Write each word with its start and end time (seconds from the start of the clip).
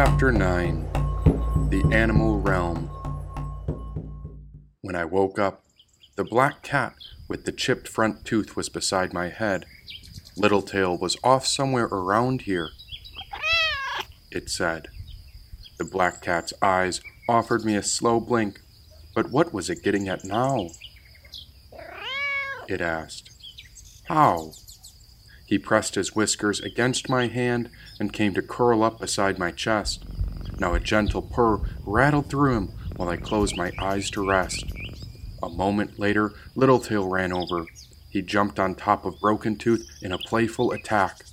Chapter 0.00 0.30
9 0.30 0.86
The 1.70 1.82
Animal 1.90 2.38
Realm 2.38 2.86
When 4.80 4.94
I 4.94 5.04
woke 5.04 5.40
up, 5.40 5.64
the 6.14 6.22
black 6.22 6.62
cat 6.62 6.94
with 7.26 7.44
the 7.44 7.50
chipped 7.50 7.88
front 7.88 8.24
tooth 8.24 8.54
was 8.54 8.68
beside 8.68 9.12
my 9.12 9.28
head. 9.28 9.66
Littletail 10.36 11.00
was 11.00 11.16
off 11.24 11.48
somewhere 11.48 11.86
around 11.86 12.42
here, 12.42 12.68
it 14.30 14.48
said. 14.48 14.86
The 15.78 15.84
black 15.84 16.22
cat's 16.22 16.52
eyes 16.62 17.00
offered 17.28 17.64
me 17.64 17.74
a 17.74 17.82
slow 17.82 18.20
blink, 18.20 18.60
but 19.16 19.32
what 19.32 19.52
was 19.52 19.68
it 19.68 19.82
getting 19.82 20.08
at 20.08 20.24
now? 20.24 20.68
It 22.68 22.80
asked. 22.80 23.32
How? 24.06 24.52
He 25.48 25.58
pressed 25.58 25.94
his 25.94 26.14
whiskers 26.14 26.60
against 26.60 27.08
my 27.08 27.26
hand 27.26 27.70
and 27.98 28.12
came 28.12 28.34
to 28.34 28.42
curl 28.42 28.82
up 28.82 29.00
beside 29.00 29.38
my 29.38 29.50
chest. 29.50 30.04
Now 30.60 30.74
a 30.74 30.80
gentle 30.80 31.22
purr 31.22 31.60
rattled 31.86 32.28
through 32.28 32.54
him 32.54 32.68
while 32.96 33.08
I 33.08 33.16
closed 33.16 33.56
my 33.56 33.72
eyes 33.78 34.10
to 34.10 34.28
rest. 34.28 34.66
A 35.42 35.48
moment 35.48 35.98
later, 35.98 36.34
Littletail 36.54 37.10
ran 37.10 37.32
over. 37.32 37.64
He 38.10 38.20
jumped 38.20 38.58
on 38.58 38.74
top 38.74 39.06
of 39.06 39.20
Broken 39.20 39.56
Tooth 39.56 39.88
in 40.02 40.12
a 40.12 40.18
playful 40.18 40.70
attack. 40.72 41.24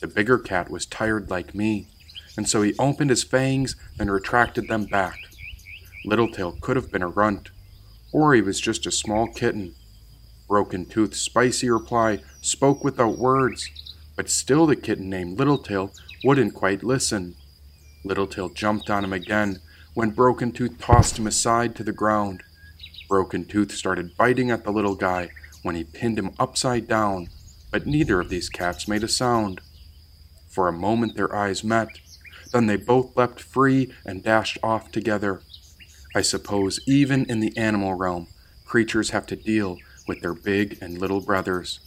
The 0.00 0.08
bigger 0.08 0.38
cat 0.38 0.68
was 0.68 0.84
tired 0.84 1.30
like 1.30 1.54
me, 1.54 1.86
and 2.36 2.48
so 2.48 2.62
he 2.62 2.74
opened 2.80 3.10
his 3.10 3.22
fangs 3.22 3.76
and 3.96 4.10
retracted 4.10 4.66
them 4.66 4.86
back. 4.86 5.18
Littletail 6.04 6.60
could 6.60 6.74
have 6.74 6.90
been 6.90 7.02
a 7.02 7.08
runt, 7.08 7.50
or 8.10 8.34
he 8.34 8.40
was 8.40 8.60
just 8.60 8.86
a 8.86 8.90
small 8.90 9.28
kitten. 9.28 9.76
Broken 10.48 10.84
Tooth's 10.84 11.20
spicy 11.20 11.70
reply 11.70 12.20
spoke 12.40 12.84
without 12.84 13.18
words, 13.18 13.68
but 14.16 14.28
still 14.28 14.66
the 14.66 14.76
kitten 14.76 15.08
named 15.08 15.38
Littletail 15.38 15.90
wouldn't 16.24 16.54
quite 16.54 16.82
listen. 16.82 17.34
Littletail 18.04 18.54
jumped 18.54 18.90
on 18.90 19.04
him 19.04 19.12
again 19.12 19.60
when 19.94 20.10
Broken 20.10 20.52
Tooth 20.52 20.78
tossed 20.78 21.18
him 21.18 21.26
aside 21.26 21.74
to 21.76 21.84
the 21.84 21.92
ground. 21.92 22.42
Broken 23.08 23.44
Tooth 23.44 23.72
started 23.72 24.16
biting 24.16 24.50
at 24.50 24.64
the 24.64 24.72
little 24.72 24.94
guy 24.94 25.30
when 25.62 25.74
he 25.74 25.84
pinned 25.84 26.18
him 26.18 26.32
upside 26.38 26.88
down, 26.88 27.28
but 27.70 27.86
neither 27.86 28.20
of 28.20 28.28
these 28.28 28.48
cats 28.48 28.88
made 28.88 29.04
a 29.04 29.08
sound. 29.08 29.60
For 30.48 30.68
a 30.68 30.72
moment 30.72 31.16
their 31.16 31.34
eyes 31.34 31.64
met, 31.64 31.88
then 32.52 32.66
they 32.66 32.76
both 32.76 33.16
leapt 33.16 33.40
free 33.40 33.92
and 34.04 34.22
dashed 34.22 34.58
off 34.62 34.92
together. 34.92 35.40
I 36.14 36.20
suppose 36.20 36.80
even 36.86 37.24
in 37.26 37.40
the 37.40 37.56
animal 37.56 37.94
realm, 37.94 38.26
creatures 38.64 39.10
have 39.10 39.26
to 39.26 39.36
deal 39.36 39.78
with 40.06 40.20
their 40.20 40.34
big 40.34 40.78
and 40.80 40.98
little 40.98 41.20
brothers. 41.20 41.80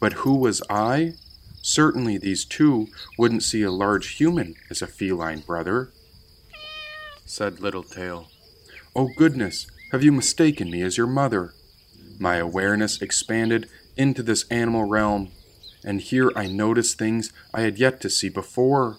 But 0.00 0.14
who 0.14 0.34
was 0.34 0.62
I? 0.68 1.14
Certainly 1.62 2.18
these 2.18 2.44
two 2.44 2.88
wouldn't 3.18 3.42
see 3.42 3.62
a 3.62 3.70
large 3.70 4.16
human 4.16 4.54
as 4.70 4.82
a 4.82 4.86
feline 4.86 5.40
brother, 5.40 5.90
said 7.24 7.56
Littletail. 7.56 8.28
Oh 8.94 9.10
goodness, 9.16 9.66
have 9.90 10.04
you 10.04 10.12
mistaken 10.12 10.70
me 10.70 10.82
as 10.82 10.96
your 10.96 11.06
mother? 11.06 11.54
My 12.18 12.36
awareness 12.36 13.02
expanded 13.02 13.68
into 13.96 14.22
this 14.22 14.44
animal 14.48 14.84
realm, 14.84 15.30
and 15.84 16.00
here 16.00 16.30
I 16.36 16.46
noticed 16.46 16.98
things 16.98 17.32
I 17.52 17.62
had 17.62 17.78
yet 17.78 18.00
to 18.02 18.10
see 18.10 18.28
before. 18.28 18.98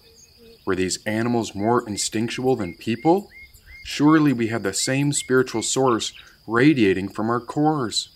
Were 0.66 0.76
these 0.76 1.02
animals 1.06 1.54
more 1.54 1.88
instinctual 1.88 2.56
than 2.56 2.74
people? 2.74 3.30
Surely 3.84 4.34
we 4.34 4.48
had 4.48 4.62
the 4.62 4.74
same 4.74 5.12
spiritual 5.12 5.62
source 5.62 6.12
radiating 6.46 7.08
from 7.08 7.30
our 7.30 7.40
cores. 7.40 8.10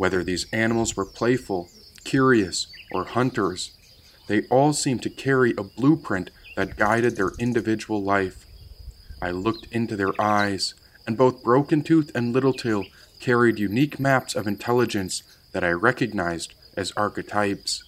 Whether 0.00 0.24
these 0.24 0.46
animals 0.50 0.96
were 0.96 1.04
playful, 1.04 1.68
curious, 2.04 2.68
or 2.90 3.04
hunters, 3.04 3.72
they 4.28 4.46
all 4.46 4.72
seemed 4.72 5.02
to 5.02 5.10
carry 5.10 5.52
a 5.58 5.62
blueprint 5.62 6.30
that 6.56 6.78
guided 6.78 7.16
their 7.16 7.32
individual 7.38 8.02
life. 8.02 8.46
I 9.20 9.30
looked 9.30 9.66
into 9.70 9.96
their 9.96 10.18
eyes, 10.18 10.72
and 11.06 11.18
both 11.18 11.42
Broken 11.42 11.82
Tooth 11.82 12.10
and 12.14 12.34
Littletail 12.34 12.86
carried 13.20 13.58
unique 13.58 14.00
maps 14.00 14.34
of 14.34 14.46
intelligence 14.46 15.22
that 15.52 15.64
I 15.64 15.72
recognized 15.72 16.54
as 16.78 16.92
archetypes. 16.92 17.84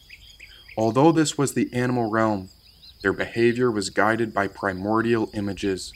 Although 0.77 1.13
this 1.13 1.39
was 1.39 1.55
the 1.55 1.73
animal 1.73 2.11
realm, 2.11 2.51
their 3.01 3.15
behavior 3.15 3.71
was 3.71 3.89
guided 3.89 4.35
by 4.35 4.49
primordial 4.49 5.31
images. 5.33 5.95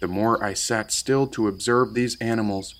The 0.00 0.08
more 0.08 0.44
I 0.44 0.52
sat 0.52 0.92
still 0.92 1.26
to 1.28 1.48
observe 1.48 1.94
these 1.94 2.18
animals, 2.20 2.74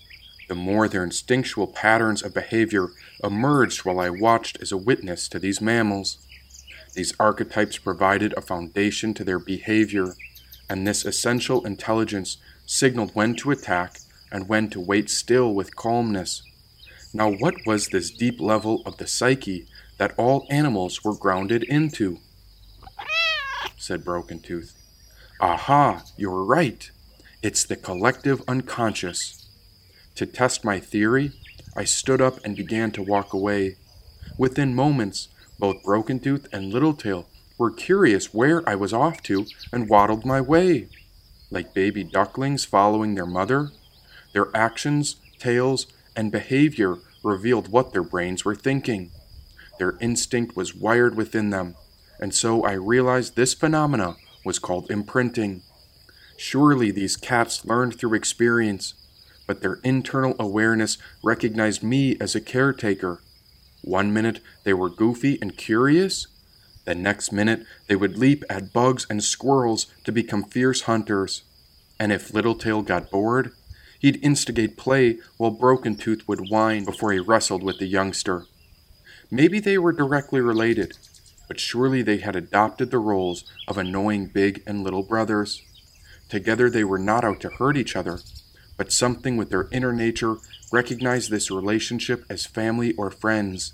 the 0.49 0.55
more 0.55 0.87
their 0.87 1.03
instinctual 1.03 1.67
patterns 1.67 2.23
of 2.23 2.33
behavior 2.33 2.89
emerged 3.23 3.85
while 3.85 3.99
I 3.99 4.09
watched 4.09 4.57
as 4.61 4.71
a 4.71 4.77
witness 4.77 5.29
to 5.29 5.39
these 5.39 5.61
mammals. 5.61 6.17
These 6.95 7.13
archetypes 7.19 7.77
provided 7.77 8.33
a 8.33 8.41
foundation 8.41 9.13
to 9.13 9.23
their 9.23 9.39
behavior, 9.39 10.15
and 10.67 10.85
this 10.85 11.05
essential 11.05 11.65
intelligence 11.65 12.37
signaled 12.65 13.11
when 13.13 13.35
to 13.35 13.51
attack 13.51 13.99
and 14.31 14.49
when 14.49 14.69
to 14.71 14.79
wait 14.79 15.09
still 15.09 15.53
with 15.53 15.75
calmness. 15.75 16.41
Now, 17.13 17.31
what 17.31 17.55
was 17.65 17.87
this 17.87 18.11
deep 18.11 18.41
level 18.41 18.81
of 18.85 18.97
the 18.97 19.07
psyche 19.07 19.67
that 19.99 20.13
all 20.17 20.47
animals 20.49 21.03
were 21.03 21.15
grounded 21.15 21.63
into? 21.63 22.19
said 23.77 24.03
Broken 24.03 24.39
Tooth. 24.39 24.75
Aha, 25.39 26.03
you're 26.17 26.43
right. 26.43 26.89
It's 27.41 27.63
the 27.63 27.75
collective 27.75 28.41
unconscious. 28.47 29.38
To 30.19 30.25
test 30.25 30.65
my 30.65 30.81
theory, 30.81 31.31
I 31.77 31.85
stood 31.85 32.19
up 32.19 32.43
and 32.43 32.53
began 32.53 32.91
to 32.91 33.01
walk 33.01 33.31
away. 33.31 33.77
Within 34.37 34.75
moments, 34.75 35.29
both 35.57 35.81
Broken 35.81 36.19
Tooth 36.19 36.45
and 36.51 36.73
Littletail 36.73 37.27
were 37.57 37.71
curious 37.71 38.33
where 38.33 38.67
I 38.67 38.75
was 38.75 38.91
off 38.91 39.23
to 39.23 39.45
and 39.71 39.87
waddled 39.87 40.25
my 40.25 40.41
way. 40.41 40.89
Like 41.49 41.73
baby 41.73 42.03
ducklings 42.03 42.65
following 42.65 43.15
their 43.15 43.25
mother, 43.25 43.69
their 44.33 44.49
actions, 44.53 45.15
tails, 45.39 45.87
and 46.17 46.33
behavior 46.33 46.97
revealed 47.23 47.69
what 47.69 47.93
their 47.93 48.03
brains 48.03 48.43
were 48.43 48.55
thinking. 48.55 49.11
Their 49.77 49.97
instinct 50.01 50.53
was 50.53 50.75
wired 50.75 51.15
within 51.15 51.49
them, 51.49 51.75
and 52.19 52.35
so 52.35 52.65
I 52.65 52.73
realized 52.73 53.37
this 53.37 53.53
phenomena 53.53 54.17
was 54.43 54.59
called 54.59 54.91
imprinting. 54.91 55.61
Surely 56.35 56.91
these 56.91 57.15
cats 57.15 57.63
learned 57.63 57.97
through 57.97 58.15
experience, 58.15 58.95
but 59.49 59.61
their 59.61 59.79
internal 59.83 60.35
awareness 60.37 60.99
recognized 61.23 61.81
me 61.81 62.15
as 62.21 62.35
a 62.35 62.39
caretaker. 62.39 63.19
One 63.81 64.13
minute 64.13 64.41
they 64.63 64.73
were 64.73 64.91
goofy 64.91 65.39
and 65.41 65.57
curious, 65.57 66.27
the 66.85 66.93
next 66.93 67.31
minute 67.31 67.65
they 67.87 67.95
would 67.95 68.15
leap 68.15 68.43
at 68.47 68.71
bugs 68.71 69.07
and 69.09 69.23
squirrels 69.23 69.87
to 70.03 70.11
become 70.11 70.43
fierce 70.43 70.81
hunters. 70.81 71.41
And 71.99 72.11
if 72.11 72.31
Littletail 72.31 72.85
got 72.85 73.09
bored, 73.09 73.53
he'd 73.97 74.23
instigate 74.23 74.77
play 74.77 75.17
while 75.37 75.49
Broken 75.49 75.95
Tooth 75.95 76.27
would 76.27 76.51
whine 76.51 76.85
before 76.85 77.11
he 77.11 77.17
wrestled 77.17 77.63
with 77.63 77.79
the 77.79 77.87
youngster. 77.87 78.45
Maybe 79.31 79.59
they 79.59 79.79
were 79.79 79.93
directly 79.93 80.41
related, 80.41 80.95
but 81.47 81.59
surely 81.59 82.03
they 82.03 82.17
had 82.17 82.35
adopted 82.35 82.91
the 82.91 82.99
roles 82.99 83.45
of 83.67 83.79
annoying 83.79 84.27
big 84.27 84.61
and 84.67 84.83
little 84.83 85.01
brothers. 85.01 85.63
Together 86.29 86.69
they 86.69 86.83
were 86.83 86.99
not 86.99 87.23
out 87.23 87.39
to 87.39 87.49
hurt 87.49 87.77
each 87.77 87.95
other, 87.95 88.19
but 88.79 88.93
something 88.93 89.35
with 89.35 89.49
their 89.49 89.67
inner 89.73 89.91
nature 89.91 90.37
recognized 90.71 91.29
this 91.29 91.51
relationship 91.51 92.23
as 92.29 92.45
family 92.45 92.93
or 92.93 93.11
friends. 93.11 93.73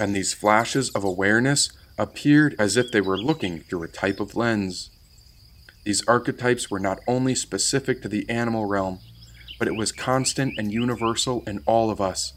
And 0.00 0.12
these 0.12 0.34
flashes 0.34 0.90
of 0.90 1.04
awareness 1.04 1.70
appeared 1.96 2.56
as 2.58 2.76
if 2.76 2.90
they 2.90 3.00
were 3.00 3.16
looking 3.16 3.60
through 3.60 3.84
a 3.84 3.88
type 3.88 4.18
of 4.18 4.34
lens. 4.34 4.90
These 5.84 6.04
archetypes 6.08 6.68
were 6.68 6.80
not 6.80 6.98
only 7.06 7.36
specific 7.36 8.02
to 8.02 8.08
the 8.08 8.28
animal 8.28 8.66
realm, 8.66 8.98
but 9.56 9.68
it 9.68 9.76
was 9.76 9.92
constant 9.92 10.58
and 10.58 10.72
universal 10.72 11.44
in 11.46 11.62
all 11.64 11.88
of 11.88 12.00
us. 12.00 12.32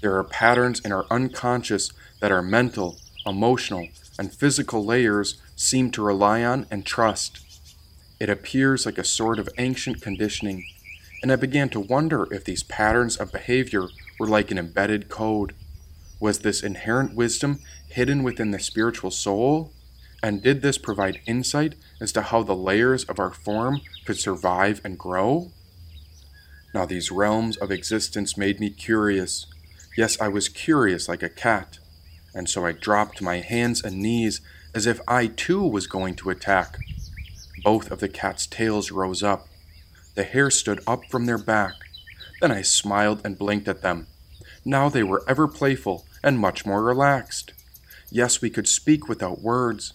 There 0.00 0.16
are 0.16 0.22
patterns 0.22 0.78
in 0.78 0.92
our 0.92 1.04
unconscious 1.10 1.90
that 2.20 2.30
our 2.30 2.42
mental, 2.42 2.96
emotional, 3.26 3.88
and 4.20 4.32
physical 4.32 4.84
layers 4.84 5.42
seem 5.56 5.90
to 5.90 6.02
rely 6.04 6.44
on 6.44 6.66
and 6.70 6.86
trust. 6.86 7.40
It 8.20 8.30
appears 8.30 8.86
like 8.86 8.98
a 8.98 9.04
sort 9.04 9.40
of 9.40 9.48
ancient 9.58 10.00
conditioning 10.00 10.64
and 11.22 11.32
I 11.32 11.36
began 11.36 11.68
to 11.70 11.80
wonder 11.80 12.32
if 12.32 12.44
these 12.44 12.62
patterns 12.62 13.16
of 13.16 13.32
behavior 13.32 13.88
were 14.18 14.28
like 14.28 14.50
an 14.50 14.58
embedded 14.58 15.08
code. 15.08 15.54
Was 16.20 16.40
this 16.40 16.62
inherent 16.62 17.14
wisdom 17.14 17.60
hidden 17.88 18.22
within 18.22 18.50
the 18.50 18.58
spiritual 18.58 19.10
soul? 19.10 19.72
And 20.22 20.42
did 20.42 20.62
this 20.62 20.78
provide 20.78 21.20
insight 21.26 21.76
as 22.00 22.12
to 22.12 22.22
how 22.22 22.42
the 22.42 22.56
layers 22.56 23.04
of 23.04 23.18
our 23.18 23.32
form 23.32 23.80
could 24.04 24.18
survive 24.18 24.80
and 24.84 24.98
grow? 24.98 25.52
Now, 26.74 26.84
these 26.84 27.10
realms 27.10 27.56
of 27.56 27.70
existence 27.70 28.36
made 28.36 28.60
me 28.60 28.70
curious. 28.70 29.46
Yes, 29.96 30.20
I 30.20 30.28
was 30.28 30.48
curious 30.48 31.08
like 31.08 31.22
a 31.22 31.28
cat, 31.28 31.78
and 32.34 32.48
so 32.48 32.66
I 32.66 32.72
dropped 32.72 33.22
my 33.22 33.38
hands 33.38 33.82
and 33.82 33.98
knees 33.98 34.40
as 34.74 34.86
if 34.86 35.00
I 35.08 35.28
too 35.28 35.62
was 35.62 35.86
going 35.86 36.14
to 36.16 36.30
attack. 36.30 36.78
Both 37.64 37.90
of 37.90 38.00
the 38.00 38.08
cat's 38.08 38.46
tails 38.46 38.90
rose 38.90 39.22
up, 39.22 39.48
the 40.18 40.24
hair 40.24 40.50
stood 40.50 40.80
up 40.84 41.04
from 41.04 41.26
their 41.26 41.38
back. 41.38 41.74
Then 42.40 42.50
I 42.50 42.62
smiled 42.62 43.20
and 43.24 43.38
blinked 43.38 43.68
at 43.68 43.82
them. 43.82 44.08
Now 44.64 44.88
they 44.88 45.04
were 45.04 45.22
ever 45.28 45.46
playful 45.46 46.06
and 46.24 46.40
much 46.40 46.66
more 46.66 46.82
relaxed. 46.82 47.52
Yes, 48.10 48.42
we 48.42 48.50
could 48.50 48.66
speak 48.66 49.08
without 49.08 49.40
words. 49.42 49.94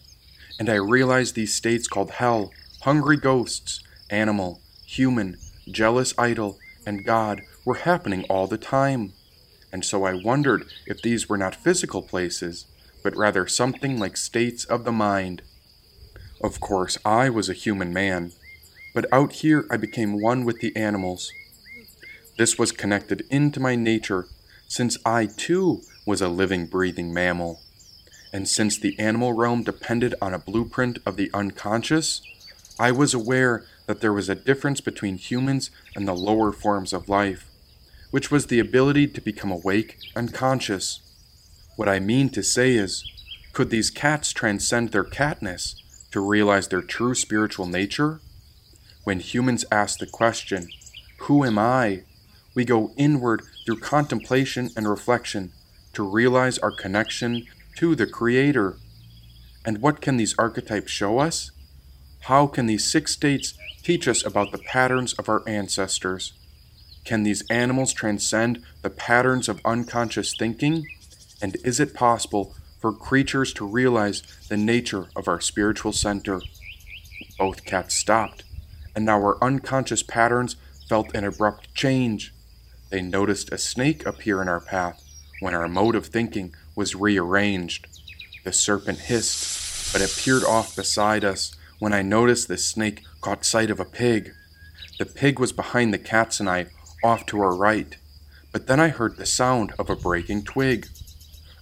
and 0.58 0.70
I 0.70 0.76
realized 0.76 1.36
these 1.36 1.54
states 1.54 1.90
called 1.90 2.12
hell, 2.12 2.52
hungry 2.84 3.18
ghosts, 3.18 3.82
animal, 4.10 4.62
human, 4.86 5.36
jealous 5.70 6.14
idol, 6.18 6.58
and 6.86 7.04
God 7.04 7.42
were 7.66 7.84
happening 7.90 8.24
all 8.30 8.48
the 8.48 8.58
time. 8.58 9.12
And 9.74 9.84
so 9.84 10.06
I 10.06 10.14
wondered 10.14 10.64
if 10.86 11.02
these 11.02 11.28
were 11.28 11.38
not 11.38 11.54
physical 11.54 12.02
places, 12.02 12.66
but 13.04 13.18
rather 13.18 13.46
something 13.46 14.00
like 14.00 14.16
states 14.16 14.64
of 14.64 14.86
the 14.86 14.94
mind. 14.94 15.42
Of 16.42 16.62
course, 16.62 16.98
I 17.04 17.30
was 17.30 17.50
a 17.50 17.54
human 17.66 17.92
man, 17.92 18.32
but 18.94 19.06
out 19.12 19.34
here 19.34 19.66
I 19.70 19.78
became 19.78 20.22
one 20.22 20.46
with 20.46 20.60
the 20.60 20.76
animals. 20.76 21.32
This 22.38 22.58
was 22.58 22.72
connected 22.72 23.26
into 23.30 23.60
my 23.60 23.76
nature, 23.76 24.28
since 24.68 24.98
I 25.06 25.28
too 25.28 25.82
was 26.06 26.22
a 26.22 26.30
living, 26.30 26.66
breathing 26.66 27.14
mammal. 27.14 27.60
And 28.32 28.48
since 28.48 28.80
the 28.80 28.98
animal 29.00 29.34
realm 29.34 29.64
depended 29.64 30.16
on 30.22 30.34
a 30.34 30.40
blueprint 30.40 30.98
of 31.06 31.16
the 31.16 31.30
unconscious, 31.34 32.22
I 32.80 32.92
was 32.92 33.14
aware 33.14 33.66
that 33.86 34.02
there 34.02 34.14
was 34.14 34.30
a 34.30 34.36
difference 34.36 34.82
between 34.82 35.18
humans 35.18 35.70
and 35.96 36.08
the 36.08 36.16
lower 36.16 36.52
forms 36.52 36.94
of 36.94 37.10
life, 37.10 37.46
which 38.10 38.32
was 38.32 38.48
the 38.48 38.60
ability 38.60 39.08
to 39.08 39.22
become 39.22 39.52
awake 39.52 39.98
and 40.16 40.34
conscious. 40.34 41.02
What 41.76 41.88
I 41.90 42.00
mean 42.00 42.30
to 42.30 42.42
say 42.42 42.74
is, 42.74 43.04
could 43.54 43.70
these 43.70 43.92
cats 43.92 44.34
transcend 44.34 44.90
their 44.90 45.04
catness 45.04 45.76
to 46.10 46.20
realize 46.20 46.68
their 46.68 46.82
true 46.82 47.14
spiritual 47.14 47.68
nature? 47.68 48.20
When 49.04 49.20
humans 49.20 49.66
ask 49.72 50.00
the 50.00 50.06
question, 50.06 50.70
Who 51.22 51.44
am 51.44 51.60
I? 51.60 52.04
we 52.56 52.66
go 52.66 52.94
inward 52.98 53.42
through 53.66 53.80
contemplation 53.80 54.70
and 54.78 54.88
reflection 54.88 55.52
to 55.94 56.04
realize 56.04 56.58
our 56.60 56.72
connection 56.72 57.46
to 57.78 57.96
the 57.96 58.08
Creator. 58.08 58.78
And 59.66 59.82
what 59.82 60.02
can 60.02 60.18
these 60.18 60.36
archetypes 60.38 60.92
show 60.92 61.20
us? 61.20 61.52
How 62.22 62.48
can 62.48 62.68
these 62.68 62.90
six 62.90 63.12
states 63.12 63.56
teach 63.84 64.08
us 64.08 64.26
about 64.26 64.52
the 64.52 64.58
patterns 64.60 65.14
of 65.14 65.28
our 65.28 65.44
ancestors? 65.48 66.34
Can 67.04 67.24
these 67.24 67.44
animals 67.50 67.92
transcend 67.92 68.64
the 68.82 68.90
patterns 68.90 69.50
of 69.50 69.60
unconscious 69.66 70.36
thinking? 70.38 70.86
And 71.42 71.58
is 71.66 71.80
it 71.80 71.94
possible 71.94 72.56
for 72.80 72.94
creatures 72.94 73.52
to 73.54 73.66
realize 73.66 74.24
the 74.48 74.58
nature 74.58 75.08
of 75.16 75.28
our 75.28 75.42
spiritual 75.42 75.92
center? 75.92 76.42
Both 77.38 77.66
cats 77.66 77.96
stopped, 77.96 78.44
and 78.96 79.10
our 79.10 79.44
unconscious 79.44 80.04
patterns 80.04 80.56
felt 80.88 81.16
an 81.16 81.24
abrupt 81.24 81.74
change. 81.74 82.34
They 82.90 83.02
noticed 83.02 83.52
a 83.52 83.58
snake 83.58 84.06
appear 84.06 84.42
in 84.42 84.48
our 84.48 84.60
path 84.60 85.04
when 85.40 85.54
our 85.54 85.68
mode 85.68 85.96
of 85.96 86.08
thinking 86.08 86.54
was 86.76 86.96
rearranged. 86.96 87.88
The 88.44 88.54
serpent 88.54 89.00
hissed, 89.00 89.94
but 89.94 90.02
appeared 90.02 90.44
off 90.44 90.76
beside 90.76 91.24
us 91.24 91.56
when 91.80 91.94
I 91.94 92.02
noticed 92.02 92.48
the 92.48 92.58
snake 92.58 93.04
caught 93.22 93.46
sight 93.46 93.70
of 93.70 93.80
a 93.80 93.86
pig. 93.86 94.32
The 95.00 95.06
pig 95.06 95.40
was 95.40 95.52
behind 95.52 95.94
the 95.94 95.98
cats 95.98 96.40
and 96.40 96.50
I, 96.50 96.68
off 97.04 97.26
to 97.28 97.42
our 97.42 97.56
right, 97.56 97.98
but 98.52 98.68
then 98.68 98.80
I 98.80 98.90
heard 98.90 99.18
the 99.18 99.26
sound 99.26 99.74
of 99.78 99.90
a 99.90 99.96
breaking 99.96 100.44
twig. 100.44 100.88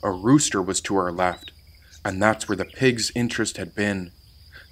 A 0.04 0.12
rooster 0.12 0.62
was 0.62 0.82
to 0.82 0.96
our 0.98 1.12
left, 1.12 1.52
and 2.04 2.22
that's 2.22 2.48
where 2.48 2.56
the 2.56 2.66
pig's 2.66 3.12
interest 3.16 3.58
had 3.58 3.74
been. 3.74 4.12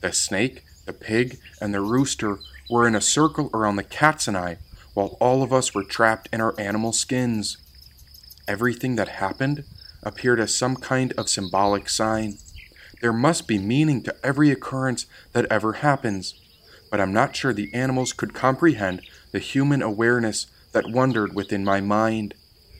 The 0.01 0.13
snake, 0.13 0.63
the 0.89 0.93
pig, 0.93 1.37
and 1.61 1.71
the 1.71 1.81
rooster 1.81 2.39
were 2.67 2.87
in 2.87 2.95
a 2.95 3.01
circle 3.01 3.51
around 3.53 3.75
the 3.75 3.83
cats 3.83 4.27
and 4.27 4.35
I, 4.35 4.57
while 4.95 5.17
all 5.21 5.43
of 5.43 5.53
us 5.53 5.75
were 5.75 5.83
trapped 5.83 6.27
in 6.33 6.41
our 6.41 6.59
animal 6.59 6.93
skins. 6.93 7.57
Everything 8.47 8.95
that 8.95 9.19
happened 9.23 9.65
appeared 10.01 10.39
as 10.39 10.55
some 10.55 10.75
kind 10.75 11.13
of 11.13 11.29
symbolic 11.29 11.89
sign. 11.89 12.39
There 13.01 13.13
must 13.13 13.47
be 13.47 13.59
meaning 13.59 14.01
to 14.03 14.15
every 14.23 14.49
occurrence 14.49 15.05
that 15.33 15.45
ever 15.51 15.73
happens, 15.73 16.33
but 16.89 16.99
I'm 16.99 17.13
not 17.13 17.35
sure 17.35 17.53
the 17.53 17.71
animals 17.71 18.11
could 18.11 18.33
comprehend 18.33 19.01
the 19.31 19.37
human 19.37 19.83
awareness 19.83 20.47
that 20.71 20.89
wandered 20.89 21.35
within 21.35 21.63
my 21.63 21.81
mind. 21.81 22.33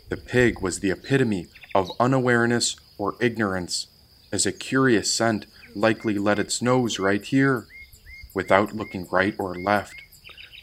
The 0.09 0.17
pig 0.17 0.62
was 0.62 0.79
the 0.79 0.89
epitome 0.89 1.45
of 1.75 1.91
unawareness 2.00 2.75
or 2.97 3.15
ignorance, 3.21 3.85
as 4.31 4.47
a 4.47 4.51
curious 4.51 5.13
scent 5.13 5.45
likely 5.75 6.17
led 6.17 6.39
its 6.39 6.59
nose 6.59 6.97
right 6.97 7.23
here. 7.23 7.67
Without 8.33 8.75
looking 8.75 9.07
right 9.11 9.35
or 9.39 9.55
left, 9.55 9.95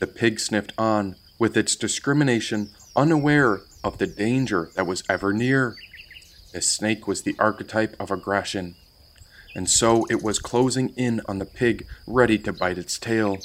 the 0.01 0.07
pig 0.07 0.39
sniffed 0.39 0.73
on 0.79 1.17
with 1.39 1.57
its 1.57 1.77
discrimination, 1.77 2.71
unaware 2.95 3.61
of 3.83 3.99
the 3.99 4.07
danger 4.07 4.71
that 4.75 4.87
was 4.87 5.03
ever 5.09 5.33
near. 5.33 5.77
The 6.53 6.63
snake 6.63 7.07
was 7.07 7.23
the 7.23 7.37
archetype 7.39 7.97
of 8.01 8.11
aggression, 8.11 8.77
and 9.55 9.69
so 9.69 10.07
it 10.11 10.23
was 10.23 10.39
closing 10.39 10.91
in 10.91 11.21
on 11.27 11.39
the 11.39 11.45
pig, 11.45 11.87
ready 12.07 12.39
to 12.39 12.53
bite 12.53 12.79
its 12.79 12.99
tail. 12.99 13.39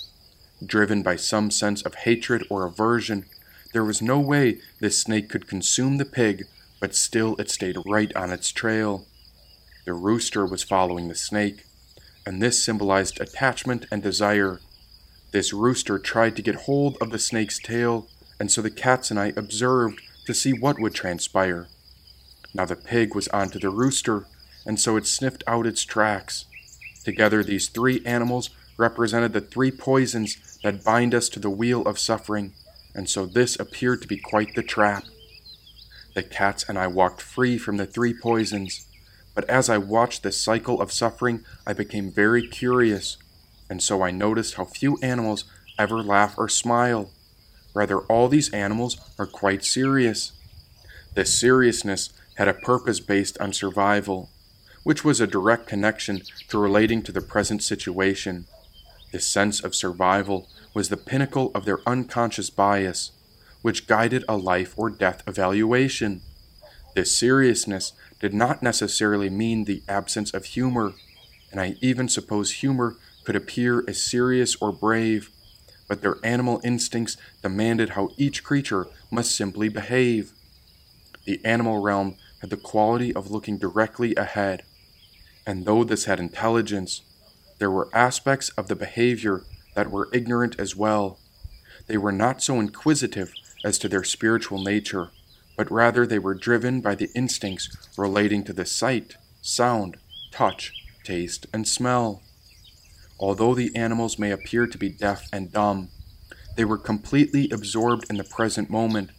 Driven 0.63 1.01
by 1.01 1.15
some 1.15 1.49
sense 1.49 1.81
of 1.81 1.95
hatred 1.95 2.45
or 2.49 2.65
aversion, 2.65 3.25
there 3.73 3.83
was 3.83 4.01
no 4.01 4.19
way 4.19 4.59
this 4.79 4.97
snake 4.97 5.29
could 5.29 5.47
consume 5.47 5.97
the 5.97 6.05
pig, 6.05 6.45
but 6.79 6.95
still 6.95 7.35
it 7.37 7.49
stayed 7.49 7.77
right 7.85 8.13
on 8.15 8.31
its 8.31 8.51
trail. 8.51 9.07
The 9.85 9.93
rooster 9.93 10.45
was 10.45 10.63
following 10.63 11.07
the 11.07 11.15
snake, 11.15 11.65
and 12.25 12.41
this 12.41 12.63
symbolized 12.63 13.19
attachment 13.19 13.85
and 13.91 14.03
desire. 14.03 14.59
This 15.31 15.53
rooster 15.53 15.97
tried 15.97 16.35
to 16.35 16.41
get 16.41 16.55
hold 16.55 16.97
of 17.01 17.09
the 17.09 17.19
snake's 17.19 17.59
tail, 17.59 18.07
and 18.39 18.51
so 18.51 18.61
the 18.61 18.69
cats 18.69 19.11
and 19.11 19.19
I 19.19 19.33
observed 19.35 20.01
to 20.25 20.33
see 20.33 20.51
what 20.51 20.79
would 20.79 20.93
transpire. 20.93 21.67
Now 22.53 22.65
the 22.65 22.75
pig 22.75 23.15
was 23.15 23.27
onto 23.29 23.59
the 23.59 23.69
rooster, 23.69 24.25
and 24.65 24.79
so 24.79 24.97
it 24.97 25.07
sniffed 25.07 25.43
out 25.47 25.65
its 25.65 25.83
tracks. 25.83 26.45
Together, 27.03 27.43
these 27.43 27.69
three 27.69 28.05
animals 28.05 28.49
represented 28.77 29.33
the 29.33 29.41
three 29.41 29.71
poisons 29.71 30.59
that 30.63 30.83
bind 30.83 31.15
us 31.15 31.29
to 31.29 31.39
the 31.39 31.49
wheel 31.49 31.81
of 31.83 31.97
suffering, 31.97 32.53
and 32.93 33.09
so 33.09 33.25
this 33.25 33.59
appeared 33.59 34.01
to 34.01 34.07
be 34.07 34.17
quite 34.17 34.53
the 34.55 34.63
trap. 34.63 35.03
The 36.13 36.23
cats 36.23 36.65
and 36.67 36.77
I 36.77 36.87
walked 36.87 37.21
free 37.21 37.57
from 37.57 37.77
the 37.77 37.85
three 37.85 38.13
poisons, 38.13 38.85
but 39.33 39.49
as 39.49 39.69
I 39.69 39.77
watched 39.77 40.23
this 40.23 40.39
cycle 40.39 40.81
of 40.81 40.91
suffering, 40.91 41.43
I 41.65 41.73
became 41.73 42.11
very 42.11 42.47
curious, 42.47 43.17
and 43.69 43.81
so 43.81 44.01
I 44.01 44.11
noticed 44.11 44.55
how 44.55 44.65
few 44.65 44.97
animals 45.01 45.45
ever 45.79 46.03
laugh 46.03 46.35
or 46.37 46.49
smile. 46.49 47.11
Rather, 47.73 47.99
all 47.99 48.27
these 48.27 48.53
animals 48.53 48.97
are 49.17 49.27
quite 49.27 49.63
serious. 49.63 50.33
This 51.15 51.37
seriousness 51.39 52.11
had 52.35 52.47
a 52.47 52.53
purpose 52.53 52.99
based 52.99 53.37
on 53.39 53.53
survival 53.53 54.29
which 54.83 55.03
was 55.03 55.21
a 55.21 55.27
direct 55.27 55.67
connection 55.67 56.21
to 56.49 56.57
relating 56.57 57.03
to 57.03 57.11
the 57.11 57.21
present 57.21 57.61
situation. 57.61 58.45
This 59.11 59.27
sense 59.27 59.63
of 59.63 59.75
survival 59.75 60.47
was 60.73 60.89
the 60.89 60.97
pinnacle 60.97 61.51
of 61.53 61.65
their 61.65 61.79
unconscious 61.87 62.49
bias, 62.49 63.11
which 63.61 63.87
guided 63.87 64.23
a 64.27 64.37
life 64.37 64.73
or 64.77 64.89
death 64.89 65.21
evaluation. 65.27 66.21
This 66.95 67.15
seriousness 67.15 67.93
did 68.21 68.33
not 68.33 68.61
necessarily 68.61 69.29
mean 69.29 69.65
the 69.65 69.81
absence 69.89 70.31
of 70.31 70.45
humor, 70.45 70.93
and 71.51 71.59
I 71.59 71.75
even 71.81 72.07
suppose 72.07 72.51
humor 72.51 72.95
could 73.23 73.35
appear 73.35 73.83
as 73.87 74.01
serious 74.01 74.55
or 74.61 74.71
brave, 74.71 75.31
but 75.89 76.01
their 76.01 76.17
animal 76.23 76.61
instincts 76.63 77.17
demanded 77.41 77.89
how 77.89 78.11
each 78.17 78.43
creature 78.43 78.87
must 79.09 79.35
simply 79.35 79.69
behave. 79.69 80.33
The 81.25 81.43
animal 81.43 81.81
realm 81.81 82.15
had 82.41 82.51
the 82.51 82.57
quality 82.57 83.13
of 83.13 83.31
looking 83.31 83.57
directly 83.57 84.15
ahead, 84.15 84.63
and 85.45 85.65
though 85.65 85.83
this 85.83 86.05
had 86.05 86.19
intelligence, 86.19 87.01
there 87.57 87.71
were 87.71 87.89
aspects 87.93 88.49
of 88.49 88.67
the 88.67 88.75
behavior 88.75 89.43
that 89.75 89.91
were 89.91 90.09
ignorant 90.13 90.59
as 90.59 90.75
well. 90.75 91.19
They 91.87 91.97
were 91.97 92.11
not 92.11 92.41
so 92.41 92.59
inquisitive 92.59 93.33
as 93.63 93.77
to 93.79 93.89
their 93.89 94.03
spiritual 94.03 94.63
nature, 94.63 95.09
but 95.61 95.69
rather 95.69 96.07
they 96.07 96.17
were 96.17 96.33
driven 96.33 96.81
by 96.81 96.95
the 96.95 97.11
instincts 97.13 97.69
relating 97.95 98.43
to 98.43 98.51
the 98.51 98.65
sight, 98.65 99.15
sound, 99.43 99.95
touch, 100.31 100.73
taste, 101.03 101.45
and 101.53 101.67
smell. 101.67 102.23
Although 103.19 103.53
the 103.53 103.69
animals 103.75 104.17
may 104.17 104.31
appear 104.31 104.65
to 104.65 104.77
be 104.79 104.89
deaf 104.89 105.29
and 105.31 105.51
dumb, 105.51 105.89
they 106.57 106.65
were 106.65 106.79
completely 106.79 107.47
absorbed 107.51 108.09
in 108.09 108.17
the 108.17 108.23
present 108.23 108.71
moment. 108.71 109.11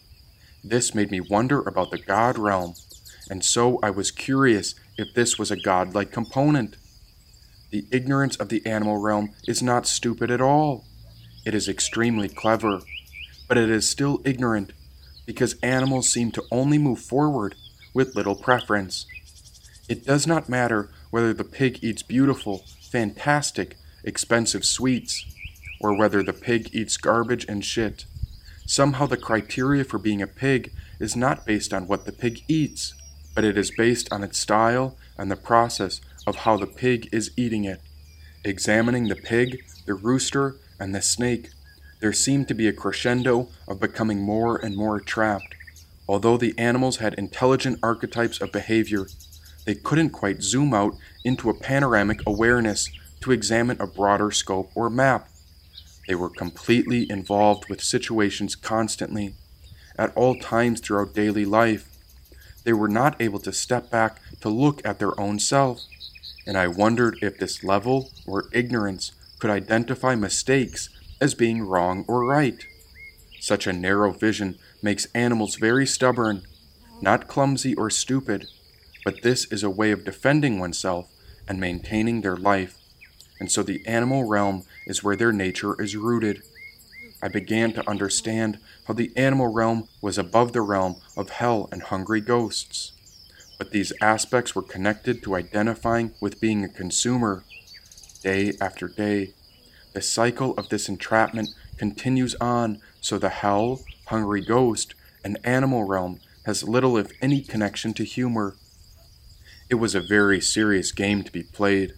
This 0.64 0.96
made 0.96 1.12
me 1.12 1.20
wonder 1.20 1.60
about 1.60 1.92
the 1.92 1.98
God 1.98 2.36
realm, 2.36 2.74
and 3.30 3.44
so 3.44 3.78
I 3.80 3.90
was 3.90 4.10
curious 4.10 4.74
if 4.98 5.14
this 5.14 5.38
was 5.38 5.52
a 5.52 5.62
godlike 5.62 6.10
component. 6.10 6.76
The 7.70 7.86
ignorance 7.92 8.34
of 8.34 8.48
the 8.48 8.66
animal 8.66 8.96
realm 8.96 9.32
is 9.46 9.62
not 9.62 9.86
stupid 9.86 10.28
at 10.28 10.40
all. 10.40 10.86
It 11.46 11.54
is 11.54 11.68
extremely 11.68 12.28
clever, 12.28 12.80
but 13.46 13.58
it 13.58 13.70
is 13.70 13.88
still 13.88 14.20
ignorant 14.24 14.72
because 15.26 15.54
animals 15.62 16.08
seem 16.08 16.30
to 16.32 16.44
only 16.50 16.78
move 16.78 17.00
forward 17.00 17.54
with 17.94 18.16
little 18.16 18.34
preference. 18.34 19.06
It 19.88 20.04
does 20.04 20.26
not 20.26 20.48
matter 20.48 20.90
whether 21.10 21.34
the 21.34 21.44
pig 21.44 21.82
eats 21.82 22.02
beautiful, 22.02 22.64
fantastic, 22.80 23.76
expensive 24.04 24.64
sweets, 24.64 25.24
or 25.80 25.96
whether 25.96 26.22
the 26.22 26.32
pig 26.32 26.74
eats 26.74 26.96
garbage 26.96 27.44
and 27.48 27.64
shit. 27.64 28.06
Somehow 28.66 29.06
the 29.06 29.16
criteria 29.16 29.84
for 29.84 29.98
being 29.98 30.22
a 30.22 30.26
pig 30.26 30.72
is 31.00 31.16
not 31.16 31.44
based 31.44 31.74
on 31.74 31.86
what 31.86 32.06
the 32.06 32.12
pig 32.12 32.42
eats, 32.48 32.94
but 33.34 33.44
it 33.44 33.58
is 33.58 33.70
based 33.76 34.12
on 34.12 34.22
its 34.22 34.38
style 34.38 34.96
and 35.18 35.30
the 35.30 35.36
process 35.36 36.00
of 36.26 36.36
how 36.36 36.56
the 36.56 36.66
pig 36.66 37.08
is 37.12 37.32
eating 37.36 37.64
it. 37.64 37.80
Examining 38.44 39.08
the 39.08 39.16
pig, 39.16 39.64
the 39.86 39.94
rooster, 39.94 40.56
and 40.78 40.94
the 40.94 41.02
snake, 41.02 41.50
there 42.02 42.12
seemed 42.12 42.48
to 42.48 42.54
be 42.54 42.66
a 42.66 42.72
crescendo 42.72 43.48
of 43.68 43.78
becoming 43.78 44.20
more 44.20 44.56
and 44.56 44.76
more 44.76 44.98
trapped. 44.98 45.54
Although 46.08 46.36
the 46.36 46.52
animals 46.58 46.96
had 46.96 47.14
intelligent 47.14 47.78
archetypes 47.80 48.40
of 48.40 48.50
behavior, 48.50 49.06
they 49.66 49.76
couldn't 49.76 50.10
quite 50.10 50.42
zoom 50.42 50.74
out 50.74 50.96
into 51.24 51.48
a 51.48 51.54
panoramic 51.54 52.18
awareness 52.26 52.90
to 53.20 53.30
examine 53.30 53.80
a 53.80 53.86
broader 53.86 54.32
scope 54.32 54.72
or 54.74 54.90
map. 54.90 55.28
They 56.08 56.16
were 56.16 56.28
completely 56.28 57.08
involved 57.08 57.68
with 57.70 57.80
situations 57.80 58.56
constantly, 58.56 59.36
at 59.96 60.12
all 60.16 60.34
times 60.34 60.80
throughout 60.80 61.14
daily 61.14 61.44
life. 61.44 61.88
They 62.64 62.72
were 62.72 62.88
not 62.88 63.22
able 63.22 63.38
to 63.38 63.52
step 63.52 63.90
back 63.90 64.20
to 64.40 64.48
look 64.48 64.84
at 64.84 64.98
their 64.98 65.18
own 65.20 65.38
self, 65.38 65.82
and 66.48 66.58
I 66.58 66.66
wondered 66.66 67.18
if 67.22 67.38
this 67.38 67.62
level 67.62 68.10
or 68.26 68.48
ignorance 68.52 69.12
could 69.38 69.50
identify 69.50 70.16
mistakes 70.16 70.88
as 71.22 71.34
being 71.34 71.62
wrong 71.62 72.04
or 72.08 72.24
right. 72.24 72.66
Such 73.38 73.68
a 73.68 73.72
narrow 73.72 74.10
vision 74.10 74.58
makes 74.82 75.06
animals 75.14 75.54
very 75.54 75.86
stubborn, 75.86 76.42
not 77.00 77.28
clumsy 77.28 77.76
or 77.76 77.90
stupid, 77.90 78.48
but 79.04 79.22
this 79.22 79.44
is 79.52 79.62
a 79.62 79.70
way 79.70 79.92
of 79.92 80.04
defending 80.04 80.58
oneself 80.58 81.08
and 81.46 81.60
maintaining 81.60 82.20
their 82.20 82.36
life. 82.36 82.76
And 83.38 83.52
so 83.52 83.62
the 83.62 83.86
animal 83.86 84.24
realm 84.24 84.64
is 84.84 85.04
where 85.04 85.14
their 85.14 85.32
nature 85.32 85.80
is 85.80 85.96
rooted. 85.96 86.42
I 87.22 87.28
began 87.28 87.72
to 87.74 87.88
understand 87.88 88.58
how 88.88 88.94
the 88.94 89.12
animal 89.16 89.46
realm 89.46 89.86
was 90.00 90.18
above 90.18 90.52
the 90.52 90.60
realm 90.60 90.96
of 91.16 91.30
hell 91.30 91.68
and 91.70 91.82
hungry 91.82 92.20
ghosts. 92.20 92.90
But 93.58 93.70
these 93.70 93.92
aspects 94.00 94.56
were 94.56 94.62
connected 94.62 95.22
to 95.22 95.36
identifying 95.36 96.14
with 96.20 96.40
being 96.40 96.64
a 96.64 96.68
consumer. 96.68 97.44
Day 98.24 98.54
after 98.60 98.88
day, 98.88 99.34
the 99.92 100.02
cycle 100.02 100.54
of 100.56 100.68
this 100.68 100.88
entrapment 100.88 101.50
continues 101.76 102.34
on, 102.36 102.80
so 103.00 103.18
the 103.18 103.28
hell, 103.28 103.80
hungry 104.06 104.44
ghost, 104.44 104.94
and 105.24 105.38
animal 105.44 105.84
realm 105.84 106.18
has 106.44 106.64
little, 106.64 106.96
if 106.96 107.12
any, 107.20 107.40
connection 107.40 107.94
to 107.94 108.04
humor. 108.04 108.56
It 109.70 109.76
was 109.76 109.94
a 109.94 110.00
very 110.00 110.40
serious 110.40 110.92
game 110.92 111.22
to 111.22 111.32
be 111.32 111.42
played, 111.42 111.94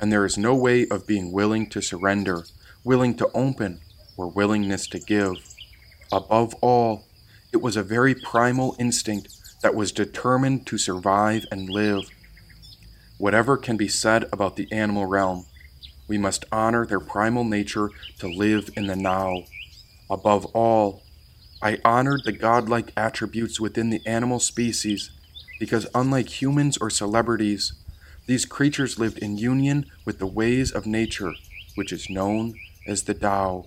and 0.00 0.12
there 0.12 0.24
is 0.24 0.36
no 0.36 0.54
way 0.54 0.86
of 0.88 1.06
being 1.06 1.32
willing 1.32 1.68
to 1.70 1.80
surrender, 1.80 2.44
willing 2.84 3.14
to 3.16 3.30
open, 3.34 3.80
or 4.16 4.28
willingness 4.28 4.86
to 4.88 4.98
give. 4.98 5.36
Above 6.12 6.54
all, 6.60 7.04
it 7.52 7.62
was 7.62 7.76
a 7.76 7.82
very 7.82 8.14
primal 8.14 8.76
instinct 8.78 9.28
that 9.62 9.74
was 9.74 9.92
determined 9.92 10.66
to 10.66 10.78
survive 10.78 11.46
and 11.50 11.68
live. 11.68 12.08
Whatever 13.16 13.56
can 13.56 13.76
be 13.76 13.88
said 13.88 14.28
about 14.32 14.56
the 14.56 14.70
animal 14.72 15.06
realm, 15.06 15.46
we 16.08 16.18
must 16.18 16.46
honor 16.50 16.84
their 16.84 16.98
primal 16.98 17.44
nature 17.44 17.90
to 18.18 18.26
live 18.26 18.70
in 18.74 18.86
the 18.86 18.96
now. 18.96 19.44
Above 20.10 20.46
all, 20.46 21.02
I 21.62 21.78
honored 21.84 22.22
the 22.24 22.32
godlike 22.32 22.92
attributes 22.96 23.60
within 23.60 23.90
the 23.90 24.00
animal 24.06 24.40
species 24.40 25.10
because, 25.60 25.86
unlike 25.94 26.40
humans 26.40 26.78
or 26.78 26.88
celebrities, 26.88 27.74
these 28.26 28.46
creatures 28.46 28.98
lived 28.98 29.18
in 29.18 29.38
union 29.38 29.86
with 30.04 30.18
the 30.18 30.26
ways 30.26 30.70
of 30.70 30.86
nature, 30.86 31.34
which 31.74 31.92
is 31.92 32.10
known 32.10 32.54
as 32.86 33.02
the 33.02 33.14
Tao. 33.14 33.66